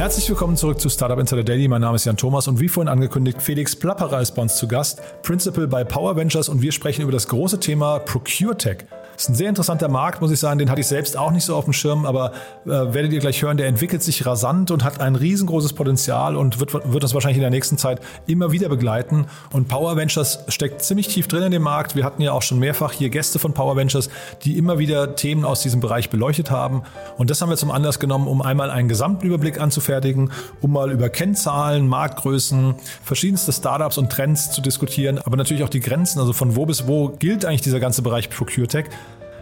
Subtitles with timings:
[0.00, 1.68] Herzlich willkommen zurück zu Startup Insider Daily.
[1.68, 4.66] Mein Name ist Jan Thomas und wie vorhin angekündigt, Felix Plapperer ist bei uns zu
[4.66, 8.86] Gast, Principal bei Power Ventures und wir sprechen über das große Thema ProcureTech.
[9.20, 10.58] Ist ein sehr interessanter Markt, muss ich sagen.
[10.58, 12.32] Den hatte ich selbst auch nicht so auf dem Schirm, aber
[12.64, 16.58] äh, werdet ihr gleich hören, der entwickelt sich rasant und hat ein riesengroßes Potenzial und
[16.58, 19.26] wird, wird uns wahrscheinlich in der nächsten Zeit immer wieder begleiten.
[19.52, 21.96] Und Power Ventures steckt ziemlich tief drin in dem Markt.
[21.96, 24.08] Wir hatten ja auch schon mehrfach hier Gäste von Power Ventures,
[24.44, 26.84] die immer wieder Themen aus diesem Bereich beleuchtet haben.
[27.18, 31.10] Und das haben wir zum Anlass genommen, um einmal einen Gesamtüberblick anzufertigen, um mal über
[31.10, 36.56] Kennzahlen, Marktgrößen, verschiedenste Startups und Trends zu diskutieren, aber natürlich auch die Grenzen, also von
[36.56, 38.86] wo bis wo gilt eigentlich dieser ganze Bereich ProcureTech.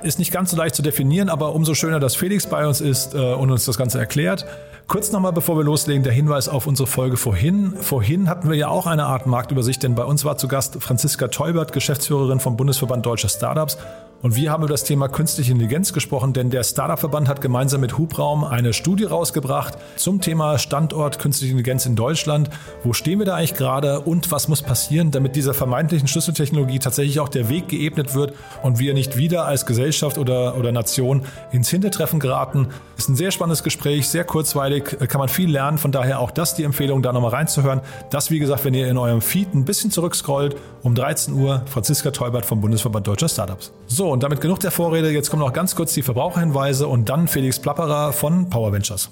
[0.02, 3.14] Ist nicht ganz so leicht zu definieren, aber umso schöner, dass Felix bei uns ist
[3.14, 4.46] äh, und uns das Ganze erklärt.
[4.86, 7.74] Kurz nochmal, bevor wir loslegen, der Hinweis auf unsere Folge vorhin.
[7.80, 11.28] Vorhin hatten wir ja auch eine Art Marktübersicht, denn bei uns war zu Gast Franziska
[11.28, 13.76] Teubert, Geschäftsführerin vom Bundesverband Deutscher Startups.
[14.20, 17.98] Und wir haben über das Thema künstliche Intelligenz gesprochen, denn der Startup-Verband hat gemeinsam mit
[17.98, 22.50] Hubraum eine Studie rausgebracht zum Thema Standort künstliche Intelligenz in Deutschland.
[22.82, 27.20] Wo stehen wir da eigentlich gerade und was muss passieren, damit dieser vermeintlichen Schlüsseltechnologie tatsächlich
[27.20, 31.22] auch der Weg geebnet wird und wir nicht wieder als Gesellschaft oder, oder Nation
[31.52, 32.70] ins Hintertreffen geraten?
[32.96, 35.78] Ist ein sehr spannendes Gespräch, sehr kurzweilig, kann man viel lernen.
[35.78, 37.82] Von daher auch das die Empfehlung, da nochmal reinzuhören.
[38.10, 42.10] Das, wie gesagt, wenn ihr in eurem Feed ein bisschen zurückscrollt, um 13 Uhr, Franziska
[42.10, 43.70] Teubert vom Bundesverband Deutscher Startups.
[43.86, 45.10] So, und damit genug der Vorrede.
[45.10, 49.10] Jetzt kommen noch ganz kurz die Verbraucherhinweise und dann Felix Plapperer von Power Ventures.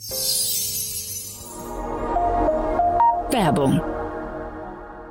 [3.30, 3.80] Werbung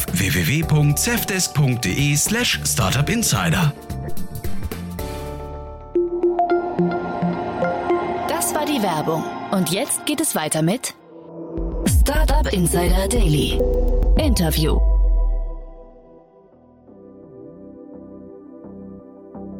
[0.00, 0.06] auf
[2.16, 3.72] slash startupinsider.
[8.28, 9.24] Das war die Werbung.
[9.50, 10.94] Und jetzt geht es weiter mit
[11.86, 13.60] Startup Insider Daily.
[14.18, 14.80] Interview.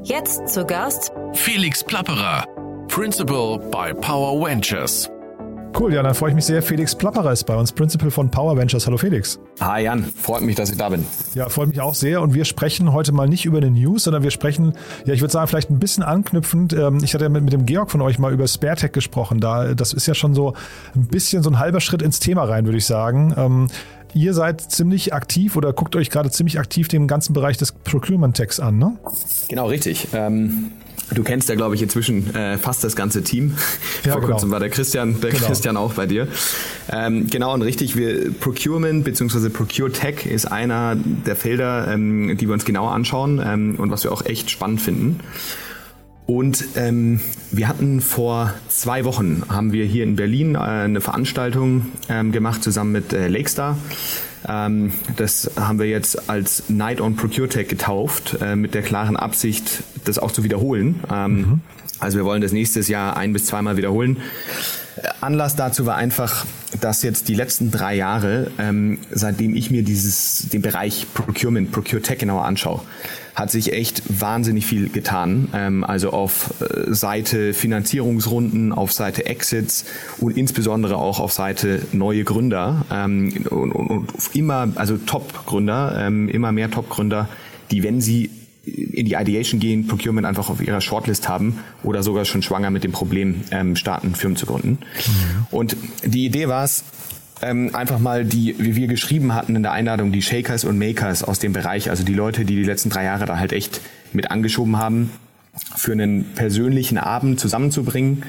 [0.02, 2.46] Jetzt zu Gast Felix Plapperer,
[2.88, 5.10] Principal bei Power Ventures.
[5.78, 6.62] Cool, ja, dann freue ich mich sehr.
[6.62, 8.86] Felix Plapperer ist bei uns, Principal von Power Ventures.
[8.86, 9.38] Hallo Felix.
[9.60, 11.06] Hi Jan, freut mich, dass ich da bin.
[11.34, 12.20] Ja, freut mich auch sehr.
[12.20, 14.74] Und wir sprechen heute mal nicht über eine News, sondern wir sprechen,
[15.06, 16.72] ja, ich würde sagen, vielleicht ein bisschen anknüpfend.
[16.72, 19.40] Ähm, ich hatte ja mit, mit dem Georg von euch mal über SpareTech gesprochen.
[19.40, 20.54] Da, das ist ja schon so
[20.94, 23.32] ein bisschen so ein halber Schritt ins Thema rein, würde ich sagen.
[23.36, 23.68] Ähm,
[24.12, 28.60] ihr seid ziemlich aktiv oder guckt euch gerade ziemlich aktiv den ganzen Bereich des Procurement-Techs
[28.60, 28.96] an, ne?
[29.48, 30.08] Genau, richtig.
[30.12, 30.72] Ähm
[31.14, 33.54] Du kennst ja, glaube ich, inzwischen äh, fast das ganze Team.
[34.04, 34.32] Ja, Vor genau.
[34.32, 35.46] kurzem war der Christian, der genau.
[35.46, 36.26] Christian auch bei dir.
[36.90, 39.50] Ähm, genau und richtig, wir Procurement bzw.
[39.50, 44.04] Procure Tech ist einer der Felder, ähm, die wir uns genauer anschauen ähm, und was
[44.04, 45.20] wir auch echt spannend finden.
[46.30, 51.88] Und ähm, wir hatten vor zwei Wochen, haben wir hier in Berlin äh, eine Veranstaltung
[52.08, 53.76] ähm, gemacht zusammen mit äh, Lakestar.
[54.48, 59.82] Ähm, das haben wir jetzt als Night on ProcureTech getauft, äh, mit der klaren Absicht,
[60.04, 61.00] das auch zu wiederholen.
[61.10, 61.60] Ähm, mhm.
[61.98, 64.18] Also wir wollen das nächstes Jahr ein bis zweimal wiederholen.
[65.20, 66.46] Anlass dazu war einfach,
[66.80, 72.02] dass jetzt die letzten drei Jahre, ähm, seitdem ich mir dieses, den Bereich Procurement, Procure
[72.02, 72.82] Tech genauer anschaue,
[73.34, 75.48] hat sich echt wahnsinnig viel getan.
[75.54, 79.84] Ähm, also auf äh, Seite Finanzierungsrunden, auf Seite Exits
[80.18, 86.28] und insbesondere auch auf Seite neue Gründer ähm, und, und, und immer, also Top-Gründer, ähm,
[86.28, 87.28] immer mehr Top-Gründer,
[87.70, 88.30] die, wenn sie
[88.64, 92.84] in die Ideation gehen, Procurement einfach auf ihrer Shortlist haben oder sogar schon schwanger mit
[92.84, 94.78] dem Problem ähm, starten, Firmen zu gründen.
[94.80, 95.46] Mhm.
[95.50, 96.84] Und die Idee war es,
[97.42, 101.22] ähm, einfach mal die, wie wir geschrieben hatten in der Einladung, die Shakers und Makers
[101.22, 103.80] aus dem Bereich, also die Leute, die die letzten drei Jahre da halt echt
[104.12, 105.10] mit angeschoben haben,
[105.76, 108.24] für einen persönlichen Abend zusammenzubringen.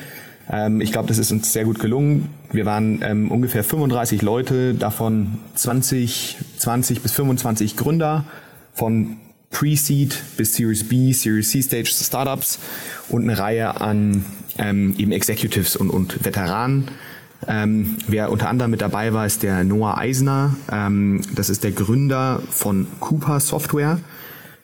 [0.49, 2.29] Ähm, ich glaube, das ist uns sehr gut gelungen.
[2.51, 8.25] Wir waren ähm, ungefähr 35 Leute, davon 20, 20 bis 25 Gründer
[8.73, 9.17] von
[9.49, 12.59] Pre-Seed bis Series B, Series C Stage Startups
[13.09, 14.25] und eine Reihe an
[14.57, 16.87] ähm, eben Executives und, und Veteranen
[17.47, 20.55] ähm, wer unter anderem mit dabei war, ist der Noah Eisner.
[20.71, 23.99] Ähm, das ist der Gründer von Cooper Software.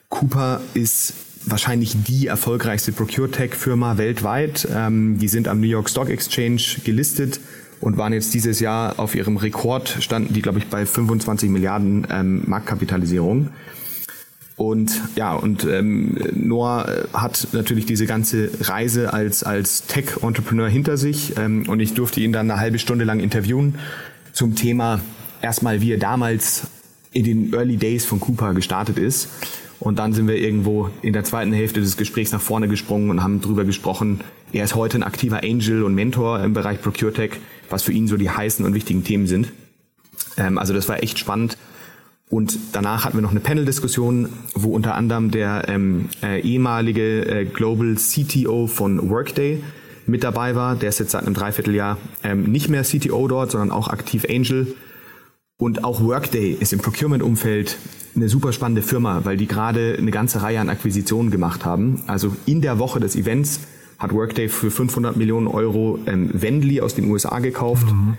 [0.08, 1.14] Cooper ist
[1.44, 4.68] wahrscheinlich die erfolgreichste Procure-Tech-Firma weltweit.
[4.74, 7.40] Ähm, die sind am New York Stock Exchange gelistet
[7.80, 12.06] und waren jetzt dieses Jahr auf ihrem Rekord, standen die, glaube ich, bei 25 Milliarden
[12.10, 13.50] ähm, Marktkapitalisierung.
[14.58, 20.96] Und ja, und ähm, Noah äh, hat natürlich diese ganze Reise als, als Tech-Entrepreneur hinter
[20.96, 23.76] sich ähm, und ich durfte ihn dann eine halbe Stunde lang interviewen
[24.32, 25.00] zum Thema
[25.42, 26.66] erstmal, wie er damals
[27.12, 29.28] in den Early Days von Cooper gestartet ist.
[29.78, 33.22] Und dann sind wir irgendwo in der zweiten Hälfte des Gesprächs nach vorne gesprungen und
[33.22, 34.22] haben drüber gesprochen.
[34.52, 37.32] Er ist heute ein aktiver Angel und Mentor im Bereich ProcureTech,
[37.70, 39.52] was für ihn so die heißen und wichtigen Themen sind.
[40.36, 41.56] Ähm, also das war echt spannend.
[42.30, 47.44] Und danach hatten wir noch eine Panel-Diskussion, wo unter anderem der ähm, äh, ehemalige äh,
[47.46, 49.62] Global CTO von Workday
[50.06, 50.76] mit dabei war.
[50.76, 54.74] Der ist jetzt seit einem Dreivierteljahr ähm, nicht mehr CTO dort, sondern auch aktiv Angel.
[55.56, 57.78] Und auch Workday ist im Procurement-Umfeld
[58.14, 62.02] eine super spannende Firma, weil die gerade eine ganze Reihe an Akquisitionen gemacht haben.
[62.06, 63.60] Also in der Woche des Events
[63.98, 67.86] hat Workday für 500 Millionen Euro ähm, Wendley aus den USA gekauft.
[67.90, 68.18] Mhm.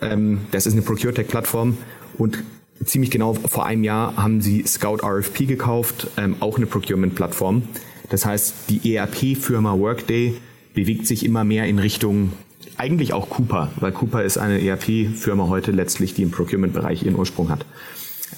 [0.00, 1.76] Ähm, das ist eine ProcureTech-Plattform
[2.18, 2.42] und
[2.84, 7.62] ziemlich genau vor einem Jahr haben sie Scout RFP gekauft, ähm, auch eine Procurement-Plattform.
[8.08, 10.34] Das heißt, die ERP-Firma Workday
[10.74, 12.32] bewegt sich immer mehr in Richtung
[12.76, 17.50] eigentlich auch Cooper, weil Cooper ist eine ERP-Firma heute letztlich, die im Procurement-Bereich ihren Ursprung
[17.50, 17.66] hat.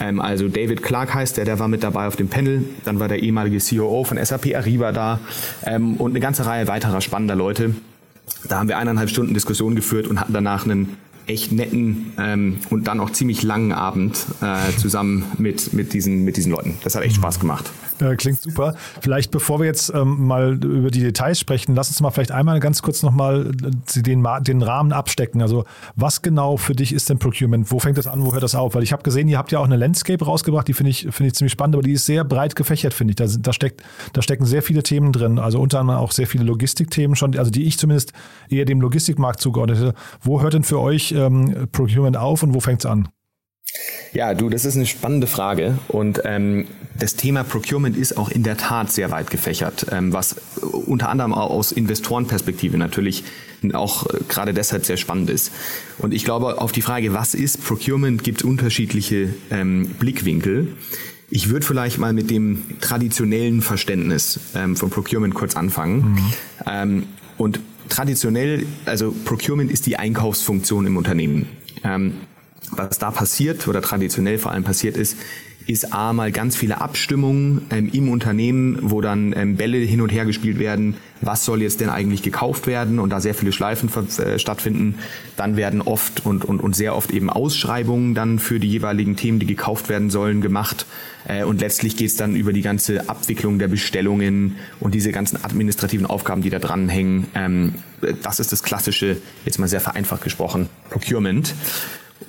[0.00, 2.64] Ähm, also David Clark heißt der, der war mit dabei auf dem Panel.
[2.84, 5.20] Dann war der ehemalige COO von SAP Ariba da
[5.64, 7.74] ähm, und eine ganze Reihe weiterer spannender Leute.
[8.48, 10.96] Da haben wir eineinhalb Stunden Diskussion geführt und hatten danach einen
[11.26, 16.36] echt netten ähm, und dann auch ziemlich langen Abend äh, zusammen mit, mit, diesen, mit
[16.36, 16.78] diesen Leuten.
[16.84, 17.70] Das hat echt Spaß gemacht.
[18.00, 18.74] Äh, klingt super.
[19.00, 22.60] Vielleicht bevor wir jetzt ähm, mal über die Details sprechen, lass uns mal vielleicht einmal
[22.60, 25.42] ganz kurz nochmal äh, den, den Rahmen abstecken.
[25.42, 25.64] Also
[25.94, 27.70] was genau für dich ist denn Procurement?
[27.70, 28.74] Wo fängt das an, wo hört das auf?
[28.74, 31.28] Weil ich habe gesehen, ihr habt ja auch eine Landscape rausgebracht, die finde ich, find
[31.28, 33.16] ich ziemlich spannend, aber die ist sehr breit gefächert, finde ich.
[33.16, 33.82] Da, da, steckt,
[34.12, 37.50] da stecken sehr viele Themen drin, also unter anderem auch sehr viele Logistikthemen schon, also
[37.50, 38.12] die ich zumindest
[38.48, 39.94] eher dem Logistikmarkt zugeordnet hätte.
[40.20, 43.08] Wo hört denn für euch ähm, Procurement auf und wo fängt es an?
[44.12, 46.66] Ja, du, das ist eine spannende Frage und ähm,
[46.98, 51.32] das Thema Procurement ist auch in der Tat sehr weit gefächert, ähm, was unter anderem
[51.32, 53.24] auch aus Investorenperspektive natürlich
[53.72, 55.52] auch äh, gerade deshalb sehr spannend ist.
[55.98, 60.76] Und ich glaube, auf die Frage, was ist Procurement, gibt es unterschiedliche ähm, Blickwinkel.
[61.30, 66.12] Ich würde vielleicht mal mit dem traditionellen Verständnis ähm, von Procurement kurz anfangen.
[66.12, 66.32] Mhm.
[66.66, 67.02] Ähm,
[67.38, 67.60] und
[67.92, 71.48] traditionell, also Procurement ist die Einkaufsfunktion im Unternehmen.
[71.84, 72.14] Ähm,
[72.70, 75.16] was da passiert oder traditionell vor allem passiert ist,
[75.66, 80.10] ist A mal ganz viele Abstimmungen ähm, im Unternehmen, wo dann ähm, Bälle hin und
[80.10, 83.90] her gespielt werden, was soll jetzt denn eigentlich gekauft werden und da sehr viele Schleifen
[84.18, 84.96] äh, stattfinden.
[85.36, 89.38] Dann werden oft und, und, und sehr oft eben Ausschreibungen dann für die jeweiligen Themen,
[89.38, 90.86] die gekauft werden sollen, gemacht.
[91.26, 95.42] Äh, und letztlich geht es dann über die ganze Abwicklung der Bestellungen und diese ganzen
[95.44, 97.28] administrativen Aufgaben, die da dranhängen.
[97.34, 97.74] Ähm,
[98.22, 101.54] das ist das klassische, jetzt mal sehr vereinfacht gesprochen, Procurement.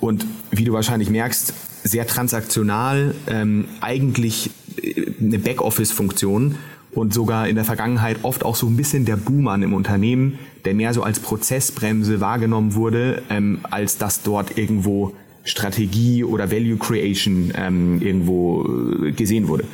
[0.00, 1.52] Und wie du wahrscheinlich merkst,
[1.82, 4.50] sehr transaktional, ähm, eigentlich
[4.82, 6.56] äh, eine Backoffice-Funktion
[6.92, 10.74] und sogar in der Vergangenheit oft auch so ein bisschen der Buhmann im Unternehmen, der
[10.74, 15.14] mehr so als Prozessbremse wahrgenommen wurde, ähm, als dass dort irgendwo
[15.44, 19.64] Strategie oder Value Creation ähm, irgendwo äh, gesehen wurde.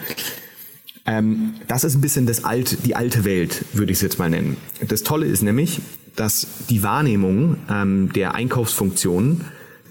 [1.07, 4.31] Ähm, das ist ein bisschen das alte, die alte Welt, würde ich es jetzt mal
[4.31, 4.57] nennen.
[4.87, 5.81] Das Tolle ist nämlich,
[6.17, 9.43] dass die Wahrnehmung ähm, der Einkaufsfunktionen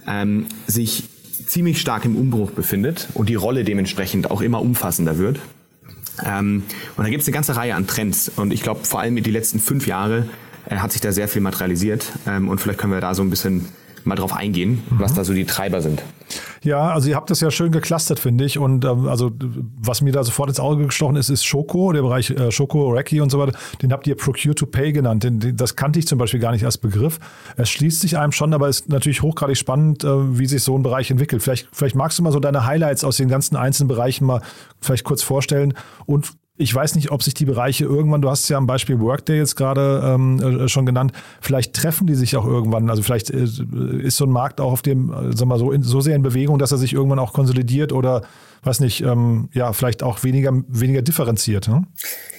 [0.10, 1.04] ähm, sich
[1.46, 5.40] ziemlich stark im Umbruch befindet und die Rolle dementsprechend auch immer umfassender wird.
[6.24, 6.64] Ähm,
[6.98, 9.24] und da gibt es eine ganze Reihe an Trends und ich glaube vor allem in
[9.24, 10.28] die letzten fünf Jahre
[10.66, 13.30] äh, hat sich da sehr viel materialisiert ähm, und vielleicht können wir da so ein
[13.30, 13.66] bisschen
[14.04, 15.00] mal drauf eingehen, mhm.
[15.00, 16.04] was da so die Treiber sind.
[16.64, 18.58] Ja, also ihr habt das ja schön geclustert, finde ich.
[18.58, 19.32] Und ähm, also
[19.78, 23.22] was mir da sofort ins Auge gestochen ist, ist Schoko, der Bereich äh, Schoko, Reki
[23.22, 23.58] und so weiter.
[23.82, 25.24] Den habt ihr Procure to Pay genannt.
[25.24, 27.20] Den, den, das kannte ich zum Beispiel gar nicht als Begriff.
[27.58, 30.84] Es schließt sich einem schon, aber ist natürlich hochgradig spannend, äh, wie sich so ein
[30.84, 31.42] Bereich entwickelt.
[31.42, 34.42] Vielleicht, vielleicht magst du mal so deine Highlights aus den ganzen einzelnen Bereichen mal
[34.82, 35.74] vielleicht kurz vorstellen
[36.06, 39.00] und ich weiß nicht, ob sich die Bereiche irgendwann, du hast es ja am Beispiel
[39.00, 42.90] Workday jetzt gerade ähm, äh, schon genannt, vielleicht treffen die sich auch irgendwann.
[42.90, 45.84] Also vielleicht äh, ist so ein Markt auch auf dem, äh, sag mal so, in,
[45.84, 48.24] so sehr in Bewegung, dass er sich irgendwann auch konsolidiert oder
[48.64, 51.70] weiß nicht, ähm, ja, vielleicht auch weniger, weniger differenziert.
[51.70, 51.84] Ne?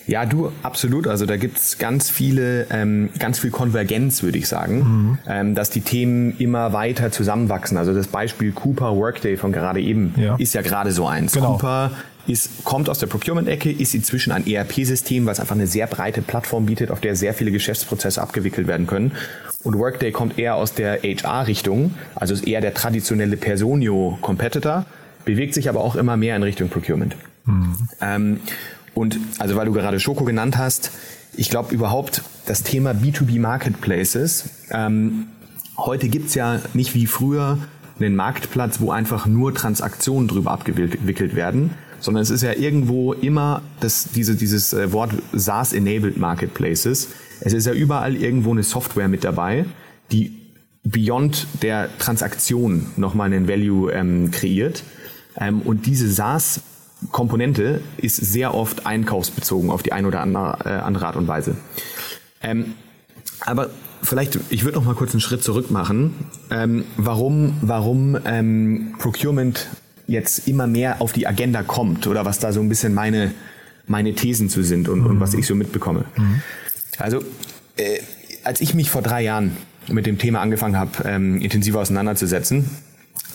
[0.06, 1.06] Ja, du, absolut.
[1.06, 5.18] Also da gibt's ganz viele, ähm, ganz viel Konvergenz, würde ich sagen, mhm.
[5.26, 7.78] ähm, dass die Themen immer weiter zusammenwachsen.
[7.78, 10.36] Also das Beispiel Cooper Workday von gerade eben ja.
[10.36, 11.32] ist ja gerade so eins.
[11.32, 11.52] Genau.
[11.52, 11.92] Cooper
[12.26, 16.66] ist, kommt aus der Procurement-Ecke, ist inzwischen ein ERP-System, was einfach eine sehr breite Plattform
[16.66, 19.12] bietet, auf der sehr viele Geschäftsprozesse abgewickelt werden können.
[19.62, 24.86] Und Workday kommt eher aus der HR-Richtung, also ist eher der traditionelle Personio-Competitor,
[25.24, 27.16] bewegt sich aber auch immer mehr in Richtung Procurement.
[27.44, 27.88] Mhm.
[28.00, 28.40] Ähm,
[28.94, 30.92] und also weil du gerade Schoko genannt hast,
[31.36, 35.28] ich glaube überhaupt das Thema B2B Marketplaces, ähm,
[35.76, 37.58] heute gibt's ja nicht wie früher
[37.98, 43.62] einen Marktplatz, wo einfach nur Transaktionen drüber abgewickelt werden, sondern es ist ja irgendwo immer
[43.80, 47.08] das, diese, dieses äh, Wort SaaS-enabled Marketplaces.
[47.40, 49.64] Es ist ja überall irgendwo eine Software mit dabei,
[50.10, 50.32] die
[50.82, 54.82] beyond der Transaktion nochmal einen Value ähm, kreiert.
[55.36, 56.62] Ähm, und diese SaaS
[57.12, 61.56] Komponente ist sehr oft einkaufsbezogen auf die eine oder andere, äh, andere Art und Weise.
[62.42, 62.74] Ähm,
[63.40, 63.70] aber
[64.02, 66.14] vielleicht, ich würde noch mal kurz einen Schritt zurück machen.
[66.50, 69.66] Ähm, warum warum ähm, Procurement
[70.10, 73.32] jetzt immer mehr auf die Agenda kommt oder was da so ein bisschen meine,
[73.86, 75.06] meine Thesen zu sind und, mhm.
[75.06, 76.04] und was ich so mitbekomme.
[76.16, 76.42] Mhm.
[76.98, 77.20] Also,
[77.76, 78.00] äh,
[78.42, 79.56] als ich mich vor drei Jahren
[79.88, 82.68] mit dem Thema angefangen habe, ähm, intensiver auseinanderzusetzen,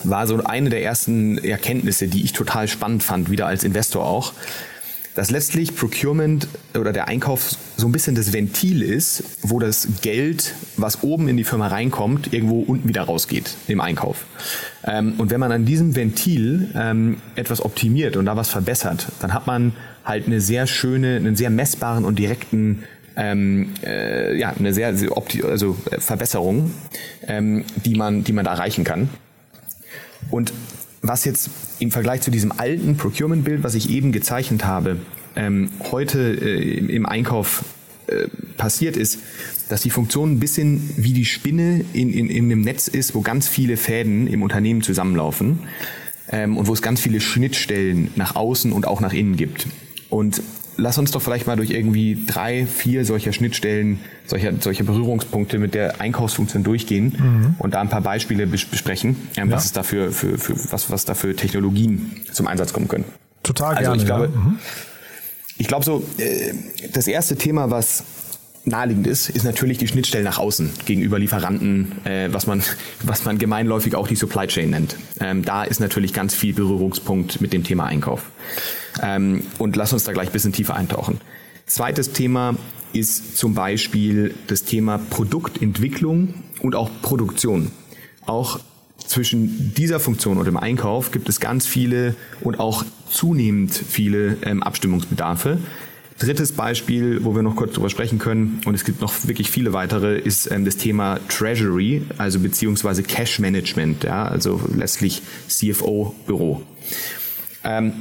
[0.04, 4.34] war so eine der ersten Erkenntnisse, die ich total spannend fand, wieder als Investor auch,
[5.16, 6.46] dass letztlich Procurement
[6.78, 11.38] oder der Einkauf so ein bisschen das Ventil ist, wo das Geld, was oben in
[11.38, 14.26] die Firma reinkommt, irgendwo unten wieder rausgeht im Einkauf.
[14.84, 19.32] Ähm, und wenn man an diesem Ventil ähm, etwas optimiert und da was verbessert, dann
[19.32, 19.72] hat man
[20.04, 22.84] halt eine sehr schöne, einen sehr messbaren und direkten
[23.16, 25.10] ähm, äh, ja, eine sehr, sehr
[25.48, 26.72] also Verbesserung,
[27.26, 29.08] ähm, die man, die man da erreichen kann.
[30.30, 30.52] Und
[31.08, 34.98] was jetzt im Vergleich zu diesem alten Procurement-Bild, was ich eben gezeichnet habe,
[35.34, 37.64] ähm, heute äh, im Einkauf
[38.06, 39.18] äh, passiert ist,
[39.68, 43.20] dass die Funktion ein bisschen wie die Spinne in, in, in einem Netz ist, wo
[43.20, 45.60] ganz viele Fäden im Unternehmen zusammenlaufen
[46.28, 49.66] ähm, und wo es ganz viele Schnittstellen nach außen und auch nach innen gibt.
[50.08, 50.42] Und
[50.76, 55.74] lass uns doch vielleicht mal durch irgendwie drei, vier solcher Schnittstellen, solcher, solcher Berührungspunkte mit
[55.74, 57.54] der Einkaufsfunktion durchgehen mhm.
[57.58, 59.56] und da ein paar Beispiele besprechen, ähm, ja.
[59.56, 63.04] was es dafür für, für was, was da für Technologien zum Einsatz kommen können.
[63.42, 63.96] Total also gerne.
[64.02, 64.40] Ich glaube, ja.
[64.40, 64.58] mhm.
[65.58, 66.52] ich glaube so, äh,
[66.92, 68.04] das erste Thema, was
[68.66, 72.62] naheliegend ist, ist natürlich die Schnittstelle nach außen gegenüber Lieferanten, äh, was man
[73.02, 74.96] was man gemeinläufig auch die Supply Chain nennt.
[75.20, 78.22] Ähm, da ist natürlich ganz viel Berührungspunkt mit dem Thema Einkauf.
[79.02, 81.20] Ähm, und lass uns da gleich ein bisschen tiefer eintauchen.
[81.66, 82.56] Zweites Thema
[82.92, 87.70] ist zum Beispiel das Thema Produktentwicklung und auch Produktion.
[88.24, 88.60] Auch
[88.98, 94.62] zwischen dieser Funktion und dem Einkauf gibt es ganz viele und auch zunehmend viele ähm,
[94.62, 95.58] Abstimmungsbedarfe.
[96.18, 99.74] Drittes Beispiel, wo wir noch kurz drüber sprechen können, und es gibt noch wirklich viele
[99.74, 106.62] weitere, ist ähm, das Thema Treasury, also beziehungsweise Cash Management, ja, also letztlich CFO-Büro.
[107.64, 107.92] Ähm,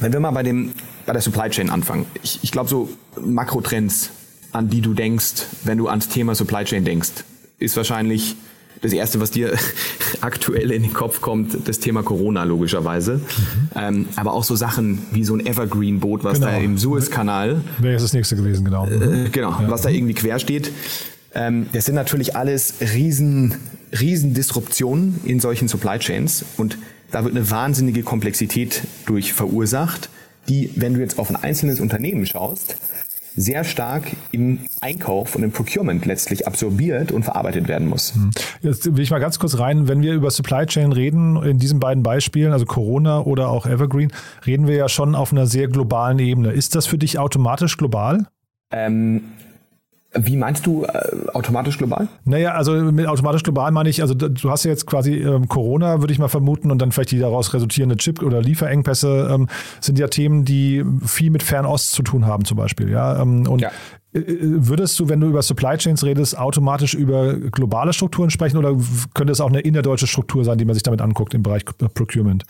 [0.00, 0.72] wenn wir mal bei dem
[1.06, 2.88] bei der Supply Chain anfangen, ich, ich glaube so
[3.20, 4.10] Makrotrends,
[4.52, 7.24] an die du denkst, wenn du ans Thema Supply Chain denkst,
[7.58, 8.36] ist wahrscheinlich
[8.80, 9.52] das erste, was dir
[10.20, 13.16] aktuell in den Kopf kommt, das Thema Corona logischerweise.
[13.16, 13.22] Mhm.
[13.74, 16.46] Ähm, aber auch so Sachen wie so ein Evergreen-Boot, was genau.
[16.46, 17.62] da im Suezkanal.
[17.78, 18.86] Wäre das nächste gewesen, genau.
[18.86, 19.70] Äh, genau, ja.
[19.70, 20.70] was da irgendwie quer steht.
[21.34, 23.56] Ähm, das sind natürlich alles riesen,
[23.98, 26.78] riesen Disruptionen in solchen Supply Chains und
[27.14, 30.10] da wird eine wahnsinnige Komplexität durch verursacht,
[30.48, 32.76] die, wenn du jetzt auf ein einzelnes Unternehmen schaust,
[33.36, 38.14] sehr stark im Einkauf und im Procurement letztlich absorbiert und verarbeitet werden muss.
[38.14, 38.30] Hm.
[38.62, 41.78] Jetzt will ich mal ganz kurz rein, wenn wir über Supply Chain reden, in diesen
[41.80, 44.12] beiden Beispielen, also Corona oder auch Evergreen,
[44.44, 46.50] reden wir ja schon auf einer sehr globalen Ebene.
[46.50, 48.26] Ist das für dich automatisch global?
[48.72, 49.22] Ähm,
[50.16, 52.08] wie meinst du äh, automatisch global?
[52.24, 56.00] Naja, also mit automatisch global meine ich, also du hast ja jetzt quasi ähm, Corona,
[56.00, 59.48] würde ich mal vermuten, und dann vielleicht die daraus resultierende Chip- oder Lieferengpässe ähm,
[59.80, 62.90] sind ja Themen, die viel mit Fernost zu tun haben zum Beispiel.
[62.90, 63.20] Ja?
[63.20, 63.70] Ähm, und ja.
[64.16, 68.76] Würdest du, wenn du über Supply Chains redest, automatisch über globale Strukturen sprechen oder
[69.12, 72.44] könnte es auch eine innerdeutsche Struktur sein, die man sich damit anguckt im Bereich Procurement?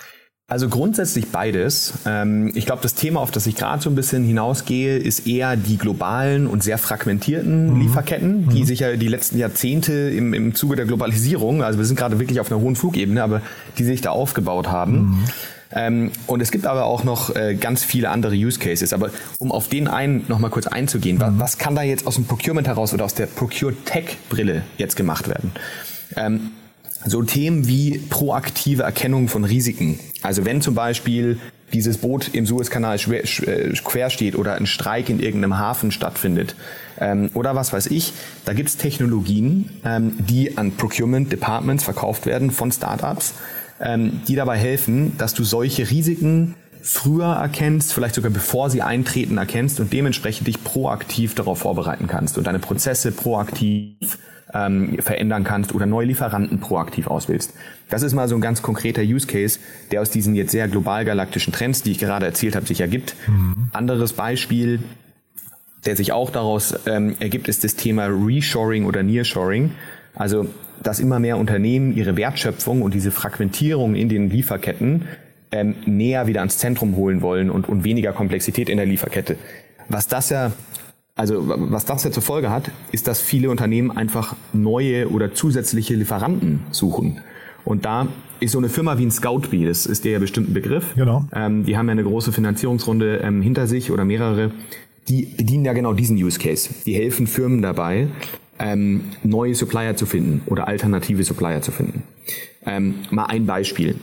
[0.46, 1.94] Also grundsätzlich beides.
[2.04, 5.56] Ähm, ich glaube, das Thema, auf das ich gerade so ein bisschen hinausgehe, ist eher
[5.56, 7.80] die globalen und sehr fragmentierten mhm.
[7.80, 8.66] Lieferketten, die mhm.
[8.66, 12.40] sich ja die letzten Jahrzehnte im, im Zuge der Globalisierung, also wir sind gerade wirklich
[12.40, 13.40] auf einer hohen Flugebene, aber
[13.78, 14.98] die sich da aufgebaut haben.
[14.98, 15.24] Mhm.
[15.72, 18.92] Ähm, und es gibt aber auch noch äh, ganz viele andere Use Cases.
[18.92, 21.40] Aber um auf den einen nochmal kurz einzugehen, was, mhm.
[21.40, 25.52] was kann da jetzt aus dem Procurement heraus oder aus der Procure-Tech-Brille jetzt gemacht werden?
[26.16, 26.50] Ähm,
[27.04, 29.98] so Themen wie proaktive Erkennung von Risiken.
[30.22, 31.38] Also wenn zum Beispiel
[31.72, 36.54] dieses Boot im Suezkanal äh, quer steht oder ein Streik in irgendeinem Hafen stattfindet
[36.98, 38.12] ähm, oder was weiß ich,
[38.44, 43.34] da gibt es Technologien, ähm, die an Procurement Departments verkauft werden von Startups,
[43.80, 49.38] ähm, die dabei helfen, dass du solche Risiken früher erkennst, vielleicht sogar bevor sie eintreten
[49.38, 54.18] erkennst und dementsprechend dich proaktiv darauf vorbereiten kannst und deine Prozesse proaktiv
[54.52, 57.54] ähm, verändern kannst oder neue Lieferanten proaktiv auswählst.
[57.88, 59.58] Das ist mal so ein ganz konkreter Use Case,
[59.90, 63.16] der aus diesen jetzt sehr global galaktischen Trends, die ich gerade erzählt habe, sich ergibt.
[63.26, 63.70] Mhm.
[63.72, 64.80] Anderes Beispiel,
[65.86, 69.72] der sich auch daraus ähm, ergibt, ist das Thema Reshoring oder Nearshoring.
[70.14, 70.48] Also,
[70.82, 75.08] dass immer mehr Unternehmen ihre Wertschöpfung und diese Fragmentierung in den Lieferketten
[75.54, 79.36] ähm, näher wieder ans Zentrum holen wollen und, und weniger Komplexität in der Lieferkette.
[79.88, 80.52] Was das ja
[81.16, 85.94] also was das ja zur Folge hat, ist, dass viele Unternehmen einfach neue oder zusätzliche
[85.94, 87.20] Lieferanten suchen.
[87.64, 88.08] Und da
[88.40, 90.94] ist so eine Firma wie ein Scoutbee, das ist dir ja bestimmt ein Begriff.
[90.96, 91.24] Genau.
[91.32, 94.50] Ähm, die haben ja eine große Finanzierungsrunde ähm, hinter sich oder mehrere.
[95.08, 96.70] Die bedienen ja genau diesen Use Case.
[96.84, 98.08] Die helfen Firmen dabei,
[98.58, 102.02] ähm, neue Supplier zu finden oder alternative Supplier zu finden.
[102.66, 103.96] Ähm, mal ein Beispiel,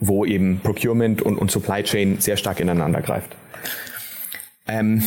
[0.00, 3.36] wo eben Procurement und, und Supply Chain sehr stark ineinander greift.
[4.66, 5.02] Ähm,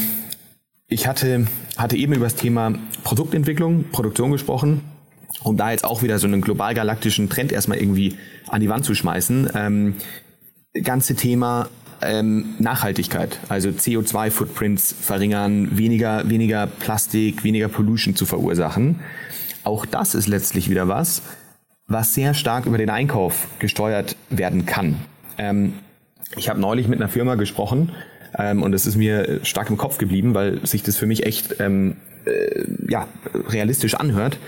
[0.88, 1.47] ich hatte,
[1.77, 2.73] hatte eben über das Thema
[3.03, 4.81] Produktentwicklung, Produktion gesprochen,
[5.43, 8.15] um da jetzt auch wieder so einen global galaktischen Trend erstmal irgendwie
[8.47, 9.50] an die Wand zu schmeißen.
[9.55, 9.95] Ähm,
[10.83, 11.69] ganze Thema
[12.01, 19.00] ähm, Nachhaltigkeit, also CO2-Footprints verringern, weniger, weniger Plastik, weniger Pollution zu verursachen.
[19.63, 21.21] Auch das ist letztlich wieder was,
[21.93, 24.97] was sehr stark über den Einkauf gesteuert werden kann.
[25.38, 25.73] Ähm,
[26.35, 27.91] ich habe neulich mit einer Firma gesprochen,
[28.38, 31.59] ähm, und es ist mir stark im Kopf geblieben, weil sich das für mich echt
[31.59, 31.95] ähm,
[32.25, 34.39] äh, ja, realistisch anhört,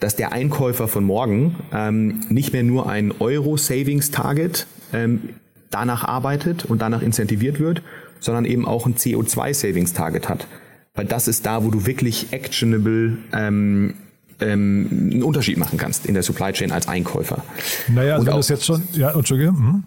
[0.00, 5.30] dass der Einkäufer von morgen ähm, nicht mehr nur ein Euro-Savings-Target ähm,
[5.70, 7.82] danach arbeitet und danach incentiviert wird,
[8.20, 10.46] sondern eben auch ein CO2-Savings-Target hat.
[10.94, 13.94] Weil das ist da, wo du wirklich actionable ähm,
[14.40, 17.44] ähm, einen Unterschied machen kannst in der Supply Chain als Einkäufer.
[17.88, 19.52] Naja, also wenn das jetzt schon, ja, Entschuldige.
[19.52, 19.84] Mhm.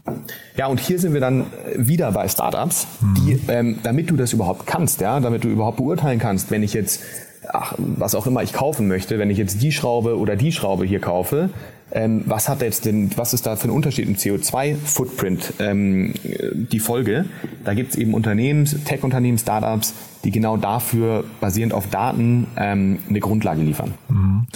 [0.55, 3.15] Ja, und hier sind wir dann wieder bei Startups, mhm.
[3.15, 6.73] die, ähm, damit du das überhaupt kannst, ja, damit du überhaupt beurteilen kannst, wenn ich
[6.73, 7.01] jetzt
[7.51, 10.85] ach, was auch immer ich kaufen möchte, wenn ich jetzt die Schraube oder die Schraube
[10.85, 11.49] hier kaufe,
[11.91, 16.13] ähm, was hat jetzt denn, was ist da für ein Unterschied im CO2-Footprint ähm,
[16.71, 17.25] die Folge?
[17.63, 23.19] Da gibt es eben Unternehmen, Tech-Unternehmen, Startups, die genau dafür basierend auf Daten ähm, eine
[23.19, 23.93] Grundlage liefern.
[24.09, 24.47] Mhm.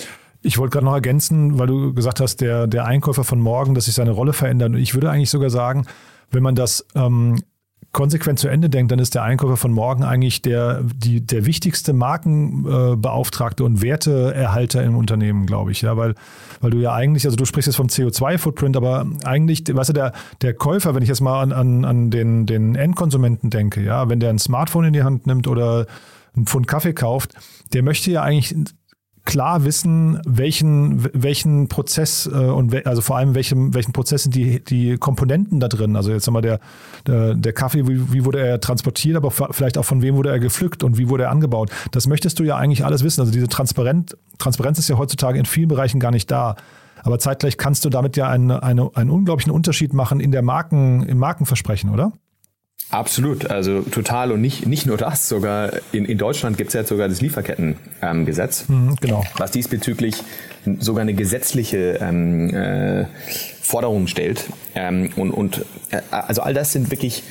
[0.42, 3.86] Ich wollte gerade noch ergänzen, weil du gesagt hast, der, der Einkäufer von morgen, dass
[3.86, 4.76] sich seine Rolle verändert.
[4.76, 5.86] Ich würde eigentlich sogar sagen,
[6.32, 7.44] wenn man das ähm,
[7.92, 11.92] konsequent zu Ende denkt, dann ist der Einkäufer von morgen eigentlich der, die, der wichtigste
[11.94, 15.82] Markenbeauftragte und Werteerhalter im Unternehmen, glaube ich.
[15.82, 16.14] Ja, weil,
[16.62, 20.14] weil du ja eigentlich, also du sprichst jetzt vom CO2-Footprint, aber eigentlich, weißt du, der,
[20.42, 24.20] der Käufer, wenn ich jetzt mal an, an, an den, den Endkonsumenten denke, ja, wenn
[24.20, 25.88] der ein Smartphone in die Hand nimmt oder
[26.36, 27.34] einen Pfund Kaffee kauft,
[27.74, 28.56] der möchte ja eigentlich
[29.30, 34.34] klar wissen, welchen, welchen Prozess äh, und we also vor allem welchem, welchen Prozess sind
[34.34, 35.96] die, die Komponenten da drin.
[35.96, 36.60] Also jetzt nochmal der,
[37.06, 40.40] der, der Kaffee, wie, wie wurde er transportiert, aber vielleicht auch von wem wurde er
[40.40, 41.70] gepflückt und wie wurde er angebaut.
[41.92, 43.22] Das möchtest du ja eigentlich alles wissen.
[43.22, 46.56] Also diese Transparenz, Transparenz ist ja heutzutage in vielen Bereichen gar nicht da.
[47.04, 51.04] Aber zeitgleich kannst du damit ja einen, eine, einen unglaublichen Unterschied machen in der Marken,
[51.04, 52.14] im Markenversprechen, oder?
[52.92, 56.84] Absolut, also total und nicht, nicht nur das, sogar in, in Deutschland gibt es ja
[56.84, 59.24] sogar das Lieferkettengesetz, ähm, genau.
[59.38, 60.16] was diesbezüglich
[60.80, 63.06] sogar eine gesetzliche ähm, äh,
[63.62, 64.46] Forderung stellt.
[64.74, 67.22] Ähm, und und äh, also all das sind wirklich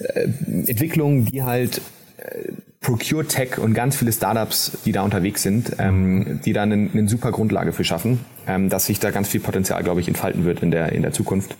[0.00, 0.28] äh,
[0.66, 1.80] Entwicklungen, die halt
[2.18, 6.90] äh, Procure Tech und ganz viele Startups, die da unterwegs sind, ähm, die da eine,
[6.92, 10.44] eine super Grundlage für schaffen, ähm, dass sich da ganz viel Potenzial, glaube ich, entfalten
[10.44, 11.56] wird in der, in der Zukunft.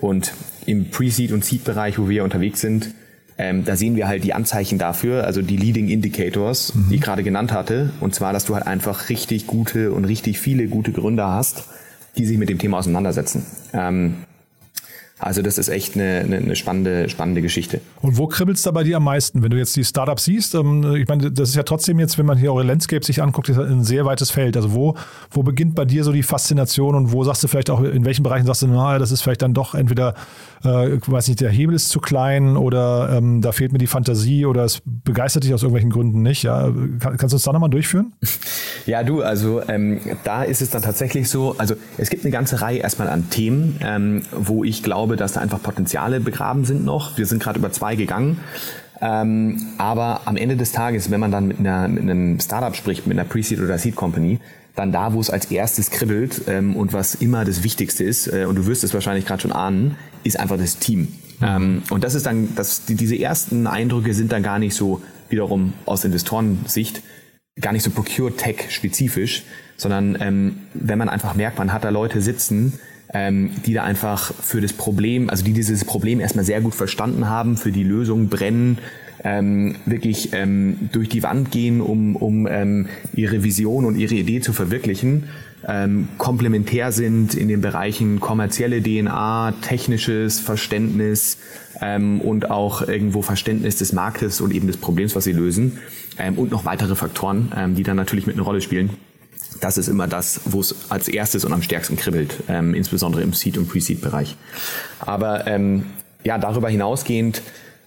[0.00, 0.32] Und
[0.66, 2.94] im Pre-Seed- und Seed-Bereich, wo wir unterwegs sind,
[3.38, 6.88] ähm, da sehen wir halt die Anzeichen dafür, also die Leading Indicators, mhm.
[6.90, 7.90] die ich gerade genannt hatte.
[8.00, 11.64] Und zwar, dass du halt einfach richtig gute und richtig viele gute Gründer hast,
[12.18, 13.46] die sich mit dem Thema auseinandersetzen.
[13.72, 14.16] Ähm,
[15.20, 17.80] also das ist echt eine, eine, eine spannende, spannende Geschichte.
[18.00, 20.54] Und wo kribbelt es da bei dir am meisten, wenn du jetzt die Startups siehst?
[20.54, 23.50] Ähm, ich meine, das ist ja trotzdem jetzt, wenn man hier eure Landscape sich anguckt,
[23.50, 24.56] ein sehr weites Feld.
[24.56, 24.96] Also wo,
[25.30, 28.22] wo beginnt bei dir so die Faszination und wo sagst du vielleicht auch, in welchen
[28.22, 30.14] Bereichen sagst du, na, das ist vielleicht dann doch entweder,
[30.64, 34.46] äh, weiß nicht, der Hebel ist zu klein oder ähm, da fehlt mir die Fantasie
[34.46, 36.42] oder es begeistert dich aus irgendwelchen Gründen nicht.
[36.44, 36.72] Ja?
[36.98, 38.12] Kann, kannst du uns da nochmal durchführen?
[38.86, 42.60] Ja, du, also ähm, da ist es dann tatsächlich so, also es gibt eine ganze
[42.62, 46.84] Reihe erstmal an Themen, ähm, wo ich glaube, glaube, dass da einfach Potenziale begraben sind
[46.84, 47.18] noch.
[47.18, 48.38] Wir sind gerade über zwei gegangen.
[49.00, 53.06] Ähm, aber am Ende des Tages, wenn man dann mit, einer, mit einem Startup spricht,
[53.06, 54.38] mit einer Pre-Seed oder Seed Company,
[54.76, 58.44] dann da, wo es als erstes kribbelt ähm, und was immer das Wichtigste ist, äh,
[58.44, 61.08] und du wirst es wahrscheinlich gerade schon ahnen, ist einfach das Team.
[61.42, 65.02] Ähm, und das ist dann, das, die, diese ersten Eindrücke sind dann gar nicht so
[65.28, 67.02] wiederum aus Investorensicht
[67.60, 69.42] gar nicht so Procure-Tech-spezifisch,
[69.76, 72.78] sondern ähm, wenn man einfach merkt, man hat da Leute sitzen,
[73.12, 77.28] ähm, die da einfach für das Problem, also die dieses Problem erstmal sehr gut verstanden
[77.28, 78.78] haben, für die Lösung brennen,
[79.24, 84.40] ähm, wirklich ähm, durch die Wand gehen, um, um ähm, ihre Vision und ihre Idee
[84.40, 85.24] zu verwirklichen,
[85.66, 91.38] ähm, komplementär sind in den Bereichen kommerzielle DNA, technisches Verständnis
[91.82, 95.78] ähm, und auch irgendwo Verständnis des Marktes und eben des Problems, was sie lösen
[96.18, 98.90] ähm, und noch weitere Faktoren, ähm, die dann natürlich mit eine Rolle spielen.
[99.60, 103.32] Das ist immer das, wo es als erstes und am stärksten kribbelt, ähm, insbesondere im
[103.32, 104.36] Seed- und Pre-Seed-Bereich.
[105.00, 105.86] Aber ähm,
[106.24, 107.42] ja, darüber hinausgehend,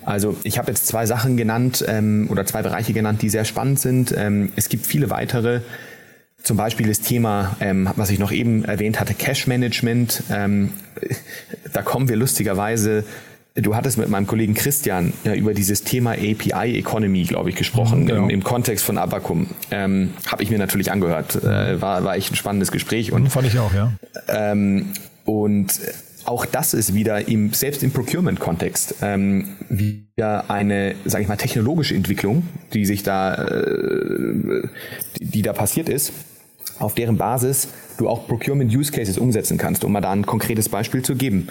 [0.06, 3.80] also ich habe jetzt zwei Sachen genannt ähm, oder zwei Bereiche genannt, die sehr spannend
[3.80, 4.14] sind.
[4.16, 5.62] Ähm, es gibt viele weitere.
[6.42, 10.24] Zum Beispiel das Thema, ähm, was ich noch eben erwähnt hatte, Cash Management.
[10.30, 10.74] Ähm,
[11.72, 13.06] da kommen wir lustigerweise
[13.56, 18.08] Du hattest mit meinem Kollegen Christian ja, über dieses Thema API Economy, glaube ich, gesprochen,
[18.08, 18.24] genau.
[18.24, 19.48] im, im, Kontext von Abacum.
[19.70, 21.36] Ähm, Habe ich mir natürlich angehört.
[21.36, 23.12] Äh, war, war echt ein spannendes Gespräch.
[23.12, 23.94] Und, Fand ich auch, ja.
[24.28, 24.88] Ähm,
[25.26, 25.80] und
[26.26, 31.94] auch das ist wieder im, selbst im Procurement-Kontext ähm, wieder eine, sage ich mal, technologische
[31.94, 34.68] Entwicklung, die sich da, äh,
[35.20, 36.12] die, die da passiert ist,
[36.80, 41.16] auf deren Basis du auch Procurement-Use-Cases umsetzen kannst, um mal da ein konkretes Beispiel zu
[41.16, 41.50] geben.